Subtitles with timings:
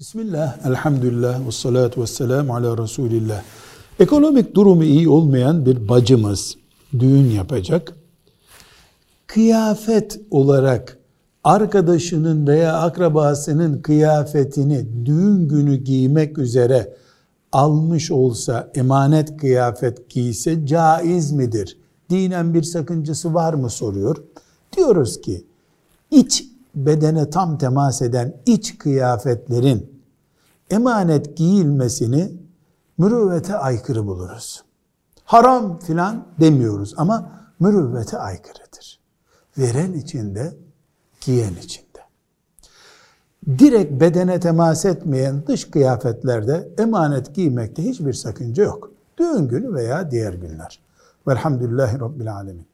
[0.00, 3.42] Bismillah, elhamdülillah, ve salatu ve selamu ala Resulillah.
[4.00, 6.56] Ekonomik durumu iyi olmayan bir bacımız
[6.98, 7.94] düğün yapacak.
[9.26, 10.98] Kıyafet olarak
[11.44, 16.96] arkadaşının veya akrabasının kıyafetini düğün günü giymek üzere
[17.52, 21.78] almış olsa, emanet kıyafet giyse caiz midir?
[22.10, 24.16] Dinen bir sakıncası var mı soruyor.
[24.76, 25.44] Diyoruz ki
[26.10, 26.44] iç
[26.86, 30.02] bedene tam temas eden iç kıyafetlerin
[30.70, 32.32] emanet giyilmesini
[32.98, 34.64] mürüvvete aykırı buluruz.
[35.24, 39.00] Haram filan demiyoruz ama mürüvvete aykırıdır.
[39.58, 40.52] Veren içinde,
[41.20, 41.88] giyen içinde.
[43.58, 48.90] Direkt bedene temas etmeyen dış kıyafetlerde emanet giymekte hiçbir sakınca yok.
[49.18, 50.80] Düğün günü veya diğer günler.
[51.28, 52.66] Velhamdülillahi Rabbil Alemin.